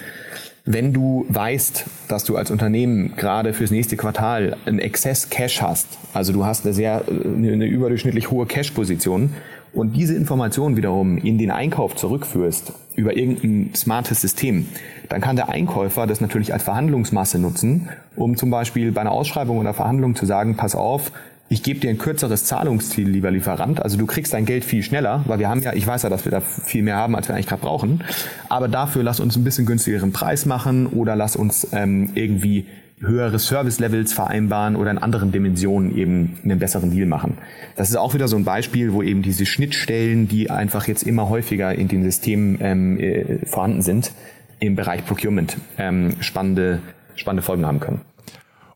[0.65, 5.89] Wenn du weißt, dass du als Unternehmen gerade fürs nächste Quartal einen Excess Cash hast,
[6.15, 9.33] also du hast eine sehr, eine überdurchschnittlich hohe Cash-Position
[9.73, 14.69] und diese Information wiederum in den Einkauf zurückführst über irgendein smartes System,
[15.09, 19.59] dann kann der Einkäufer das natürlich als Verhandlungsmasse nutzen, um zum Beispiel bei einer Ausschreibung
[19.59, 21.11] oder Verhandlung zu sagen, pass auf,
[21.53, 23.83] ich gebe dir ein kürzeres Zahlungsziel, lieber Lieferant.
[23.83, 26.25] Also du kriegst dein Geld viel schneller, weil wir haben ja, ich weiß ja, dass
[26.25, 28.03] wir da viel mehr haben, als wir eigentlich gerade brauchen.
[28.49, 32.65] Aber dafür lass uns ein bisschen günstigeren Preis machen oder lass uns ähm, irgendwie
[33.01, 37.37] höhere Service-Levels vereinbaren oder in anderen Dimensionen eben einen besseren Deal machen.
[37.77, 41.29] Das ist auch wieder so ein Beispiel, wo eben diese Schnittstellen, die einfach jetzt immer
[41.29, 44.13] häufiger in den Systemen ähm, äh, vorhanden sind,
[44.59, 46.81] im Bereich Procurement ähm, spannende,
[47.15, 48.01] spannende Folgen haben können.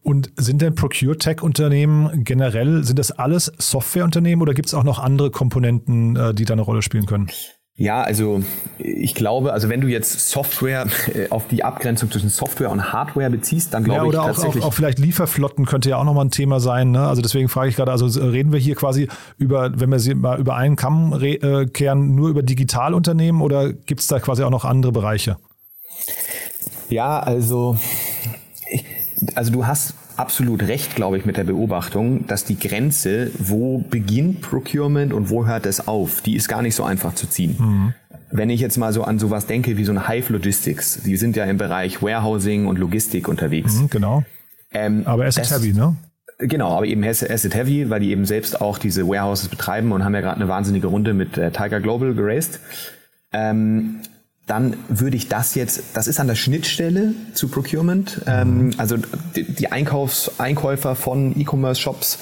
[0.07, 5.33] Und sind denn Procure-Tech-Unternehmen generell, sind das alles Softwareunternehmen oder gibt es auch noch andere
[5.33, 7.29] Komponenten, äh, die da eine Rolle spielen können?
[7.75, 8.40] Ja, also
[8.79, 13.31] ich glaube, also wenn du jetzt Software äh, auf die Abgrenzung zwischen Software und Hardware
[13.31, 14.57] beziehst, dann glaube ja, oder ich tatsächlich.
[14.59, 16.92] Oder auch, auch, vielleicht Lieferflotten könnte ja auch nochmal ein Thema sein.
[16.92, 17.05] Ne?
[17.05, 20.38] Also deswegen frage ich gerade, also reden wir hier quasi über, wenn wir sie mal
[20.38, 24.64] über einen Kamm äh, kehren, nur über Digitalunternehmen oder gibt es da quasi auch noch
[24.64, 25.37] andere Bereiche?
[26.90, 27.77] Ja, also
[29.35, 34.40] also du hast absolut recht, glaube ich, mit der Beobachtung, dass die Grenze, wo beginnt
[34.40, 37.57] Procurement und wo hört es auf, die ist gar nicht so einfach zu ziehen.
[37.59, 37.94] Mhm.
[38.31, 41.37] Wenn ich jetzt mal so an sowas denke wie so ein Hive Logistics, die sind
[41.37, 43.74] ja im Bereich Warehousing und Logistik unterwegs.
[43.74, 44.24] Mhm, genau.
[44.72, 45.96] Ähm, aber Asset Heavy, ne?
[46.38, 50.14] Genau, aber eben Asset Heavy, weil die eben selbst auch diese Warehouses betreiben und haben
[50.14, 52.61] ja gerade eine wahnsinnige Runde mit äh, Tiger Global geraced.
[53.33, 54.00] Ähm,
[54.46, 58.22] dann würde ich das jetzt, das ist an der Schnittstelle zu Procurement.
[58.26, 58.96] Ähm, also
[59.35, 62.20] die, die Einkaufs, Einkäufer von E-Commerce-Shops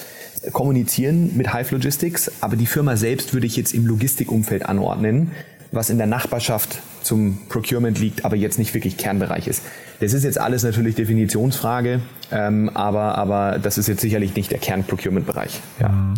[0.51, 5.31] kommunizieren mit Hive Logistics, aber die Firma selbst würde ich jetzt im Logistikumfeld anordnen,
[5.71, 9.63] was in der Nachbarschaft zum Procurement liegt, aber jetzt nicht wirklich Kernbereich ist.
[9.99, 14.59] Das ist jetzt alles natürlich Definitionsfrage, ähm, aber, aber das ist jetzt sicherlich nicht der
[14.59, 15.61] Kern-Procurement-Bereich.
[15.79, 16.13] Ja.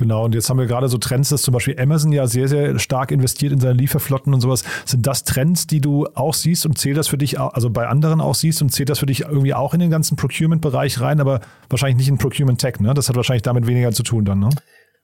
[0.00, 2.78] Genau, und jetzt haben wir gerade so Trends, dass zum Beispiel Amazon ja sehr, sehr
[2.78, 4.64] stark investiert in seine Lieferflotten und sowas.
[4.86, 8.22] Sind das Trends, die du auch siehst und zählt das für dich, also bei anderen
[8.22, 11.42] auch siehst und zählt das für dich irgendwie auch in den ganzen Procurement-Bereich rein, aber
[11.68, 12.94] wahrscheinlich nicht in Procurement Tech, ne?
[12.94, 14.48] Das hat wahrscheinlich damit weniger zu tun dann, ne?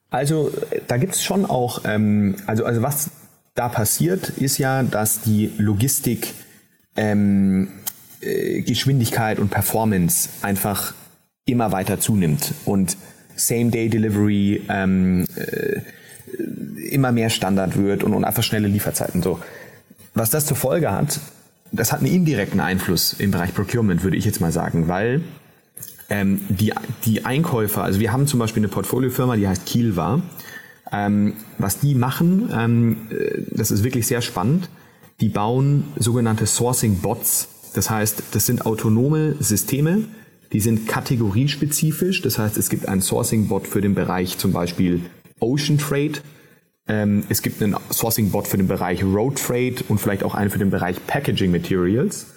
[0.09, 0.49] Also
[0.87, 3.11] da gibt es schon auch, ähm, also, also was
[3.53, 6.33] da passiert, ist ja, dass die Logistik
[6.95, 7.67] ähm,
[8.21, 10.95] äh, Geschwindigkeit und Performance einfach
[11.45, 12.55] immer weiter zunimmt.
[12.65, 12.97] Und
[13.37, 15.81] Same-Day-Delivery ähm, äh,
[16.89, 19.23] immer mehr Standard wird und, und einfach schnelle Lieferzeiten.
[19.23, 19.39] So.
[20.13, 21.19] Was das zur Folge hat,
[21.71, 25.21] das hat einen indirekten Einfluss im Bereich Procurement, würde ich jetzt mal sagen, weil
[26.09, 26.73] ähm, die,
[27.05, 30.21] die Einkäufer, also wir haben zum Beispiel eine Portfoliofirma, die heißt Kielwa.
[30.91, 34.69] Ähm, was die machen, ähm, äh, das ist wirklich sehr spannend.
[35.19, 37.49] Die bauen sogenannte Sourcing Bots.
[37.73, 40.05] Das heißt, das sind autonome Systeme,
[40.53, 45.01] die sind kategoriespezifisch, das heißt, es gibt einen Sourcing-Bot für den Bereich zum Beispiel
[45.39, 46.13] Ocean Trade.
[46.87, 50.59] Ähm, es gibt einen Sourcing-Bot für den Bereich Road Trade und vielleicht auch einen für
[50.59, 52.27] den Bereich Packaging Materials.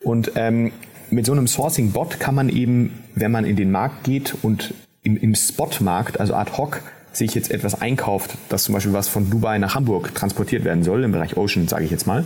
[0.00, 0.72] Und ähm,
[1.10, 5.16] mit so einem Sourcing-Bot kann man eben, wenn man in den Markt geht und im,
[5.16, 9.58] im Spot-Markt, also ad hoc, sich jetzt etwas einkauft, dass zum Beispiel was von Dubai
[9.58, 12.24] nach Hamburg transportiert werden soll, im Bereich Ocean, sage ich jetzt mal,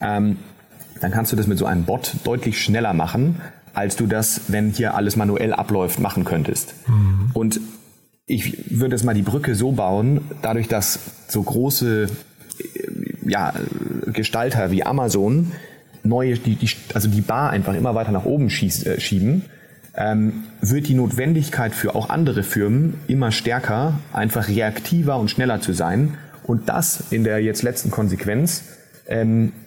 [0.00, 0.38] ähm,
[1.00, 3.40] dann kannst du das mit so einem Bot deutlich schneller machen,
[3.76, 6.74] als du das, wenn hier alles manuell abläuft, machen könntest.
[6.88, 7.30] Mhm.
[7.34, 7.60] Und
[8.26, 13.52] ich würde es mal die Brücke so bauen, dadurch, dass so große äh, ja,
[14.06, 15.52] Gestalter wie Amazon
[16.02, 19.44] neue, die, die, also die Bar einfach immer weiter nach oben schieß, äh, schieben,
[19.94, 25.72] ähm, wird die Notwendigkeit für auch andere Firmen immer stärker, einfach reaktiver und schneller zu
[25.72, 26.14] sein.
[26.44, 28.64] Und das in der jetzt letzten Konsequenz
[29.06, 29.65] ähm, äh,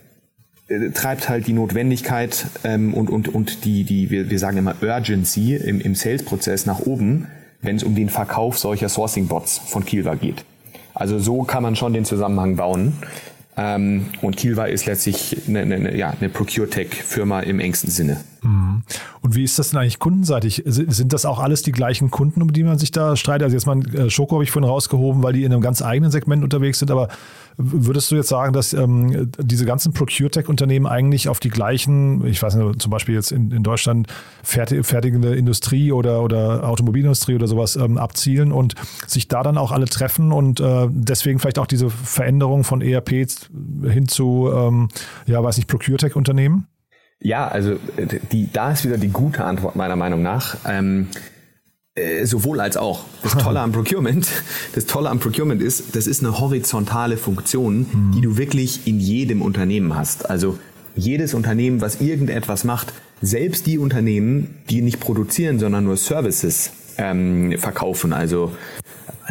[0.93, 5.55] treibt halt die Notwendigkeit ähm, und, und, und die, die wir, wir sagen immer Urgency
[5.55, 7.27] im, im Sales-Prozess nach oben,
[7.61, 10.45] wenn es um den Verkauf solcher Sourcing-Bots von Kielwa geht.
[10.93, 12.93] Also so kann man schon den Zusammenhang bauen.
[13.57, 18.17] Ähm, und Kielwa ist letztlich eine, eine, ja, eine Procure-Tech-Firma im engsten Sinne.
[18.41, 18.83] Mhm.
[19.21, 20.63] Und wie ist das denn eigentlich kundenseitig?
[20.65, 23.43] Sind das auch alles die gleichen Kunden, um die man sich da streitet?
[23.43, 26.11] Also jetzt mal äh, Schoko habe ich vorhin rausgehoben, weil die in einem ganz eigenen
[26.11, 27.09] Segment unterwegs sind, aber
[27.61, 32.55] würdest du jetzt sagen, dass ähm, diese ganzen Procure-Tech-Unternehmen eigentlich auf die gleichen, ich weiß
[32.55, 34.07] nicht, zum Beispiel jetzt in, in Deutschland
[34.43, 38.75] fertig, fertigende Industrie oder, oder Automobilindustrie oder sowas ähm, abzielen und
[39.07, 43.09] sich da dann auch alle treffen und äh, deswegen vielleicht auch diese Veränderung von ERP
[43.09, 44.87] hin zu, ähm,
[45.25, 46.65] ja, weiß nicht, Procure-Tech-Unternehmen?
[47.21, 47.75] Ja, also
[48.31, 50.57] die, da ist wieder die gute Antwort meiner Meinung nach.
[50.65, 51.07] Ähm,
[51.99, 53.03] äh, sowohl als auch.
[53.23, 54.27] Das Tolle am Procurement,
[54.75, 58.11] das Tolle am Procurement ist, das ist eine horizontale Funktion, mhm.
[58.15, 60.29] die du wirklich in jedem Unternehmen hast.
[60.29, 60.57] Also
[60.95, 67.55] jedes Unternehmen, was irgendetwas macht, selbst die Unternehmen, die nicht produzieren, sondern nur Services ähm,
[67.57, 68.53] verkaufen, also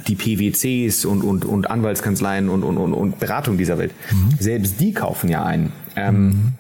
[0.07, 4.37] die PwCs und, und, und Anwaltskanzleien und, und, und, und Beratung dieser Welt, mhm.
[4.38, 5.72] selbst die kaufen ja ein.
[5.96, 6.53] Ähm, mhm.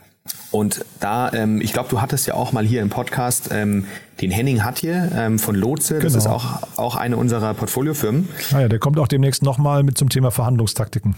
[0.50, 3.86] Und da, ähm, ich glaube, du hattest ja auch mal hier im Podcast ähm,
[4.20, 5.94] den Henning Hatje ähm, von Lotse.
[5.94, 6.04] Genau.
[6.04, 8.28] Das ist auch, auch eine unserer Portfoliofirmen.
[8.52, 11.16] Ah ja, der kommt auch demnächst nochmal mit zum Thema Verhandlungstaktiken.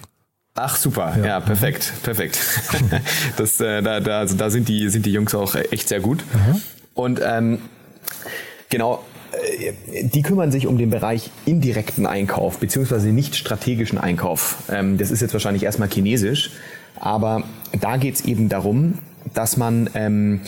[0.55, 2.39] Ach super, ja, ja perfekt, perfekt.
[3.37, 6.25] das, äh, da, da, also da sind die, sind die Jungs auch echt sehr gut.
[6.35, 6.61] Mhm.
[6.95, 7.61] Und ähm,
[8.69, 14.57] genau, äh, die kümmern sich um den Bereich indirekten Einkauf beziehungsweise nicht strategischen Einkauf.
[14.69, 16.51] Ähm, das ist jetzt wahrscheinlich erstmal chinesisch,
[17.01, 17.43] aber
[17.81, 18.99] da geht es eben darum,
[19.35, 20.41] dass man ähm,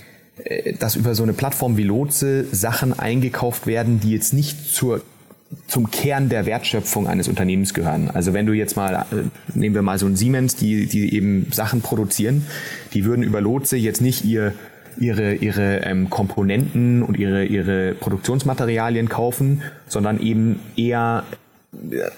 [0.45, 5.03] äh, dass über so eine Plattform wie Lotse Sachen eingekauft werden, die jetzt nicht zur
[5.67, 8.11] zum Kern der Wertschöpfung eines Unternehmens gehören.
[8.11, 11.49] Also wenn du jetzt mal, äh, nehmen wir mal so ein Siemens, die, die eben
[11.53, 12.47] Sachen produzieren,
[12.95, 14.55] die würden über Lotse jetzt nicht ihr
[14.99, 21.25] ihre, ihre ähm, Komponenten und ihre, ihre Produktionsmaterialien kaufen, sondern eben eher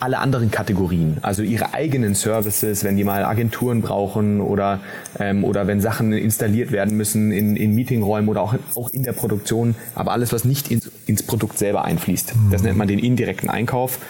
[0.00, 4.80] alle anderen Kategorien, also ihre eigenen Services, wenn die mal Agenturen brauchen oder,
[5.20, 9.12] ähm, oder wenn Sachen installiert werden müssen in, in Meetingräumen oder auch, auch in der
[9.12, 12.34] Produktion, aber alles, was nicht ins, ins Produkt selber einfließt.
[12.50, 14.00] Das nennt man den indirekten Einkauf.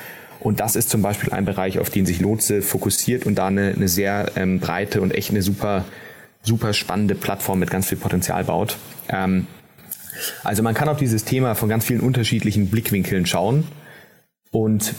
[0.40, 3.74] Und das ist zum Beispiel ein Bereich, auf den sich Lotse fokussiert und da eine,
[3.74, 5.84] eine sehr ähm, breite und echt eine super,
[6.42, 8.76] super spannende Plattform mit ganz viel Potenzial baut.
[9.08, 9.46] Ähm,
[10.42, 13.64] also man kann auf dieses Thema von ganz vielen unterschiedlichen Blickwinkeln schauen
[14.50, 14.94] und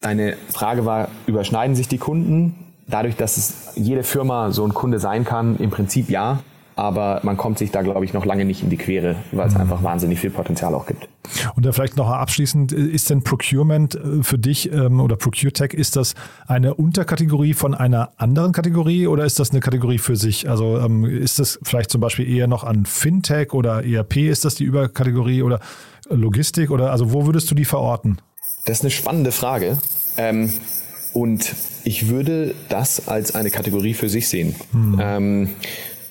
[0.00, 2.54] Deine Frage war, überschneiden sich die Kunden?
[2.86, 6.40] Dadurch, dass es jede Firma so ein Kunde sein kann, im Prinzip ja.
[6.74, 9.54] Aber man kommt sich da, glaube ich, noch lange nicht in die Quere, weil es
[9.54, 9.60] mhm.
[9.60, 11.06] einfach wahnsinnig viel Potenzial auch gibt.
[11.54, 15.96] Und da vielleicht noch abschließend, ist denn Procurement äh, für dich ähm, oder ProcureTech, ist
[15.96, 16.14] das
[16.46, 20.48] eine Unterkategorie von einer anderen Kategorie oder ist das eine Kategorie für sich?
[20.48, 24.54] Also ähm, ist das vielleicht zum Beispiel eher noch an Fintech oder ERP, ist das
[24.54, 25.60] die Überkategorie oder
[26.08, 28.16] Logistik oder also wo würdest du die verorten?
[28.64, 29.78] Das ist eine spannende Frage.
[30.16, 30.52] Ähm,
[31.12, 34.54] und ich würde das als eine Kategorie für sich sehen.
[34.72, 35.00] Hm.
[35.00, 35.50] Ähm,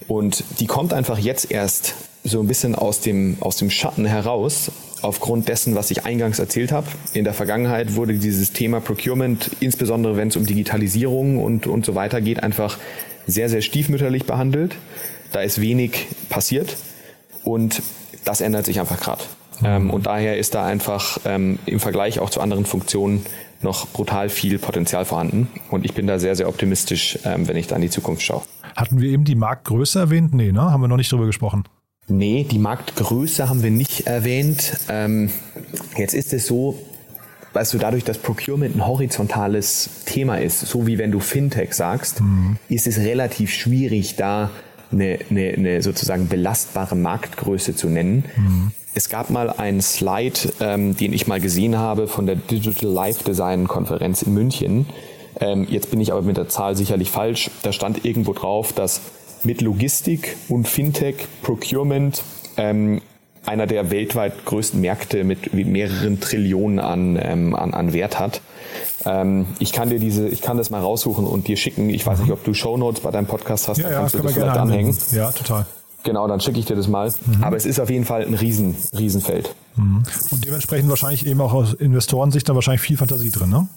[0.07, 4.71] und die kommt einfach jetzt erst so ein bisschen aus dem, aus dem Schatten heraus,
[5.01, 6.87] aufgrund dessen, was ich eingangs erzählt habe.
[7.13, 11.95] In der Vergangenheit wurde dieses Thema Procurement, insbesondere wenn es um Digitalisierung und, und so
[11.95, 12.77] weiter geht, einfach
[13.25, 14.75] sehr, sehr stiefmütterlich behandelt.
[15.31, 16.75] Da ist wenig passiert
[17.43, 17.81] und
[18.25, 19.23] das ändert sich einfach gerade.
[19.63, 23.25] Ähm, und daher ist da einfach ähm, im Vergleich auch zu anderen Funktionen
[23.61, 25.47] noch brutal viel Potenzial vorhanden.
[25.69, 28.43] Und ich bin da sehr, sehr optimistisch, ähm, wenn ich da in die Zukunft schaue.
[28.75, 30.33] Hatten wir eben die Marktgröße erwähnt?
[30.33, 30.61] Nee, ne?
[30.61, 31.65] Haben wir noch nicht drüber gesprochen.
[32.07, 34.77] Nee, die Marktgröße haben wir nicht erwähnt.
[34.89, 35.29] Ähm,
[35.95, 36.79] jetzt ist es so,
[37.53, 42.21] weißt du, dadurch, dass Procurement ein horizontales Thema ist, so wie wenn du Fintech sagst,
[42.21, 42.57] mhm.
[42.67, 44.49] ist es relativ schwierig, da
[44.91, 48.25] eine, eine, eine sozusagen belastbare Marktgröße zu nennen.
[48.35, 48.71] Mhm.
[48.99, 53.23] Es gab mal einen Slide, ähm, den ich mal gesehen habe von der Digital Life
[53.23, 54.87] Design Konferenz in München.
[55.39, 57.49] Ähm, jetzt bin ich aber mit der Zahl sicherlich falsch.
[57.63, 58.99] Da stand irgendwo drauf, dass
[59.43, 62.21] mit Logistik und Fintech Procurement
[62.57, 62.99] ähm,
[63.45, 68.41] einer der weltweit größten Märkte mit mehreren Trillionen an, ähm, an, an Wert hat.
[69.05, 71.89] Ähm, ich kann dir diese, ich kann das mal raussuchen und dir schicken.
[71.89, 74.33] Ich weiß nicht, ob du Shownotes bei deinem Podcast hast, ja, ja, kannst du das
[74.33, 74.97] vielleicht anhängen.
[75.13, 75.65] Ja, total.
[76.03, 77.11] Genau, dann schicke ich dir das mal.
[77.25, 77.43] Mhm.
[77.43, 79.53] Aber es ist auf jeden Fall ein Riesen, Riesenfeld.
[79.75, 80.03] Mhm.
[80.31, 83.67] Und dementsprechend wahrscheinlich eben auch aus Investorensicht da wahrscheinlich viel Fantasie drin, ne?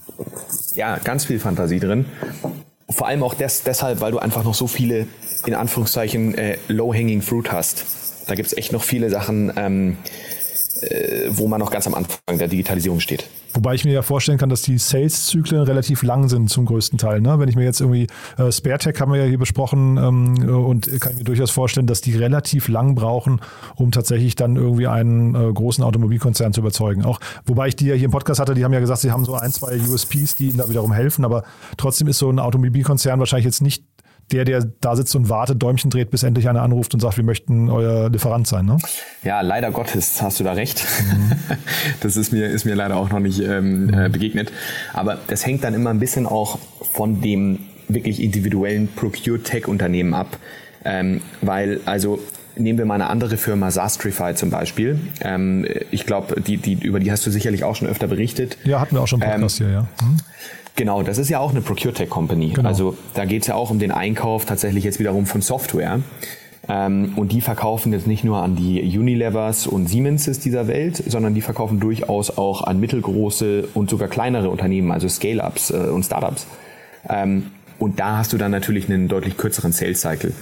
[0.74, 2.06] Ja, ganz viel Fantasie drin.
[2.88, 5.06] Vor allem auch des, deshalb, weil du einfach noch so viele,
[5.46, 7.84] in Anführungszeichen, äh, low-hanging fruit hast.
[8.26, 9.96] Da gibt es echt noch viele Sachen, ähm,
[10.80, 13.24] äh, wo man noch ganz am Anfang der Digitalisierung steht.
[13.54, 17.20] Wobei ich mir ja vorstellen kann, dass die Sales-Zyklen relativ lang sind zum größten Teil.
[17.20, 17.38] Ne?
[17.38, 18.06] Wenn ich mir jetzt irgendwie
[18.38, 22.00] äh, SpareTech haben wir ja hier besprochen ähm, und kann ich mir durchaus vorstellen, dass
[22.00, 23.40] die relativ lang brauchen,
[23.76, 27.04] um tatsächlich dann irgendwie einen äh, großen Automobilkonzern zu überzeugen.
[27.04, 29.24] Auch wobei ich die ja hier im Podcast hatte, die haben ja gesagt, sie haben
[29.24, 31.44] so ein, zwei USPs, die ihnen da wiederum helfen, aber
[31.76, 33.84] trotzdem ist so ein Automobilkonzern wahrscheinlich jetzt nicht
[34.30, 37.24] der, der da sitzt und wartet, Däumchen dreht, bis endlich einer anruft und sagt, wir
[37.24, 38.64] möchten euer Lieferant sein.
[38.64, 38.78] Ne?
[39.24, 40.84] Ja, leider Gottes hast du da recht.
[41.00, 41.32] Mhm.
[42.00, 43.94] Das ist mir, ist mir leider auch noch nicht ähm, mhm.
[43.94, 44.52] äh, begegnet.
[44.92, 46.58] Aber das hängt dann immer ein bisschen auch
[46.92, 47.58] von dem
[47.88, 50.38] wirklich individuellen Procure-Tech-Unternehmen ab.
[50.84, 52.18] Ähm, weil, also
[52.54, 54.98] Nehmen wir mal eine andere Firma, Sastrify zum Beispiel.
[55.22, 58.58] Ähm, ich glaube, die, die, über die hast du sicherlich auch schon öfter berichtet.
[58.64, 59.82] Ja, hatten wir auch schon einen Podcast ähm, hier, ja.
[60.02, 60.16] Mhm.
[60.76, 62.50] Genau, das ist ja auch eine ProcureTech Company.
[62.50, 62.68] Genau.
[62.68, 66.00] Also da geht es ja auch um den Einkauf tatsächlich jetzt wiederum von Software.
[66.68, 71.34] Ähm, und die verkaufen jetzt nicht nur an die Unilevers und Siemenses dieser Welt, sondern
[71.34, 76.46] die verkaufen durchaus auch an mittelgroße und sogar kleinere Unternehmen, also Scale-Ups äh, und Startups.
[77.08, 80.32] Ähm, und da hast du dann natürlich einen deutlich kürzeren Sales Cycle.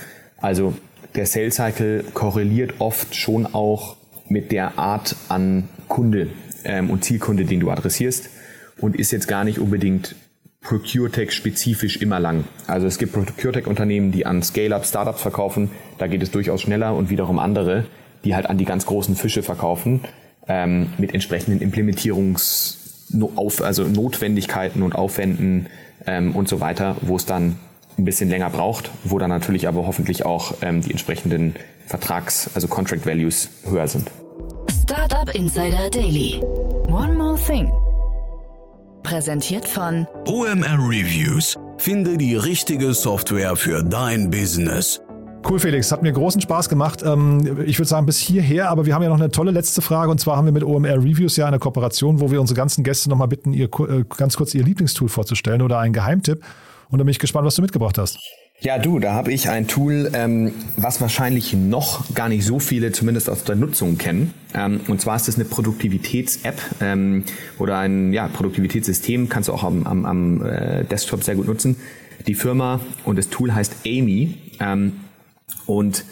[0.40, 0.74] Also
[1.14, 3.96] der Sales Cycle korreliert oft schon auch
[4.28, 6.28] mit der Art an Kunde
[6.64, 8.30] ähm, und Zielkunde, den du adressierst
[8.80, 10.14] und ist jetzt gar nicht unbedingt
[10.62, 12.44] ProcureTech spezifisch immer lang.
[12.66, 17.10] Also es gibt ProcureTech-Unternehmen, die an Scale-Up Startups verkaufen, da geht es durchaus schneller und
[17.10, 17.86] wiederum andere,
[18.24, 20.02] die halt an die ganz großen Fische verkaufen,
[20.48, 22.76] ähm, mit entsprechenden Implementierungs-
[23.62, 25.66] also Notwendigkeiten und Aufwänden
[26.06, 27.56] ähm, und so weiter, wo es dann
[28.00, 31.54] ein bisschen länger braucht, wo dann natürlich aber hoffentlich auch ähm, die entsprechenden
[31.86, 34.10] Vertrags-, also Contract Values höher sind.
[34.82, 36.40] Startup Insider Daily.
[36.88, 37.70] One more thing.
[39.02, 41.56] Präsentiert von OMR Reviews.
[41.78, 45.00] Finde die richtige Software für dein Business.
[45.48, 45.90] Cool, Felix.
[45.90, 47.02] Hat mir großen Spaß gemacht.
[47.04, 50.10] Ähm, ich würde sagen, bis hierher, aber wir haben ja noch eine tolle letzte Frage
[50.10, 53.08] und zwar haben wir mit OMR Reviews ja eine Kooperation, wo wir unsere ganzen Gäste
[53.08, 56.42] nochmal bitten, ihr äh, ganz kurz ihr Lieblingstool vorzustellen oder einen Geheimtipp.
[56.90, 58.18] Und da bin ich gespannt, was du mitgebracht hast.
[58.62, 62.92] Ja, du, da habe ich ein Tool, ähm, was wahrscheinlich noch gar nicht so viele
[62.92, 64.34] zumindest aus der Nutzung kennen.
[64.54, 67.24] Ähm, und zwar ist das eine Produktivitäts-App ähm,
[67.58, 71.76] oder ein ja, Produktivitätssystem, kannst du auch am, am, am äh, Desktop sehr gut nutzen.
[72.26, 74.34] Die Firma und das Tool heißt Amy.
[74.60, 74.92] Ähm,
[75.64, 76.04] und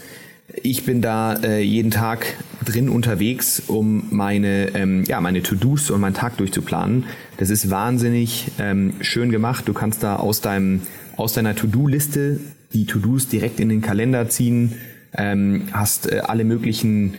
[0.55, 6.01] ich bin da äh, jeden Tag drin unterwegs, um meine, ähm, ja, meine To-Dos und
[6.01, 7.05] meinen Tag durchzuplanen.
[7.37, 9.69] Das ist wahnsinnig ähm, schön gemacht.
[9.69, 10.83] Du kannst da aus deinem
[11.17, 12.41] aus deiner To-Do-Liste
[12.73, 14.75] die To-Dos direkt in den Kalender ziehen,
[15.17, 17.15] ähm, hast äh, alle möglichen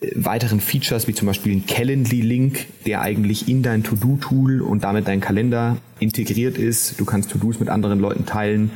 [0.00, 5.08] äh, weiteren Features, wie zum Beispiel ein Calendly-Link, der eigentlich in dein To-Do-Tool und damit
[5.08, 7.00] dein Kalender integriert ist.
[7.00, 8.70] Du kannst To-Dos mit anderen Leuten teilen.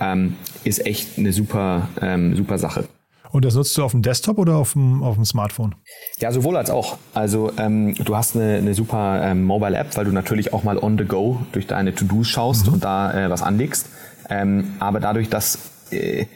[0.00, 2.88] Ähm, ist echt eine super, ähm, super Sache.
[3.34, 5.74] Und das nutzt du auf dem Desktop oder auf dem, auf dem Smartphone?
[6.20, 6.98] Ja, sowohl als auch.
[7.14, 10.96] Also ähm, du hast eine, eine super ähm, Mobile-App, weil du natürlich auch mal on
[10.96, 12.74] the go durch deine To-Dos schaust mhm.
[12.74, 13.88] und da äh, was anlegst.
[14.30, 15.58] Ähm, aber dadurch, dass
[15.90, 16.26] äh,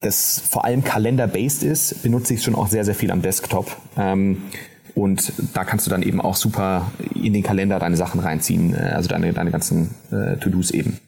[0.00, 3.76] das vor allem Kalender-based ist, benutze ich es schon auch sehr, sehr viel am Desktop.
[3.96, 4.42] Ähm,
[4.94, 8.92] und da kannst du dann eben auch super in den Kalender deine Sachen reinziehen, äh,
[8.94, 11.00] also deine, deine ganzen äh, To-Dos eben.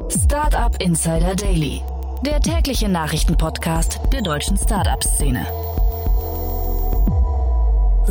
[0.09, 1.81] Startup Insider Daily,
[2.25, 5.45] der tägliche Nachrichtenpodcast der deutschen Startup-Szene.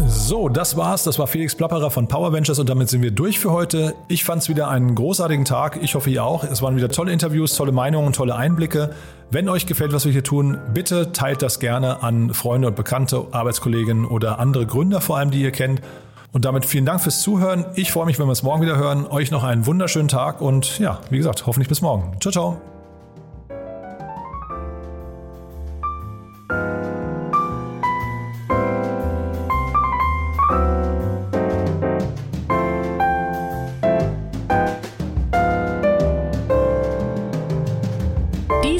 [0.06, 1.02] So, das war's.
[1.02, 3.94] Das war Felix Plapperer von Power Ventures und damit sind wir durch für heute.
[4.06, 5.80] Ich fand es wieder einen großartigen Tag.
[5.82, 6.44] Ich hoffe, ihr auch.
[6.44, 8.94] Es waren wieder tolle Interviews, tolle Meinungen, tolle Einblicke.
[9.30, 13.26] Wenn euch gefällt, was wir hier tun, bitte teilt das gerne an Freunde und Bekannte,
[13.32, 15.82] Arbeitskollegen oder andere Gründer vor allem, die ihr kennt.
[16.32, 17.64] Und damit vielen Dank fürs Zuhören.
[17.74, 19.06] Ich freue mich, wenn wir es morgen wieder hören.
[19.06, 22.16] Euch noch einen wunderschönen Tag und ja, wie gesagt, hoffentlich bis morgen.
[22.20, 22.77] Ciao, ciao.